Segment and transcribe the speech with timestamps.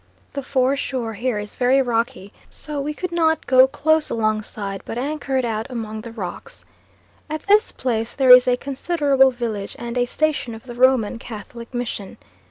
[0.33, 5.45] The foreshore here is very rocky, so we could not go close alongside but anchored
[5.45, 6.65] out among the rocks.
[7.29, 11.71] At this place there is a considerable village and a station of the Roman Catholic
[11.71, 12.17] Mission.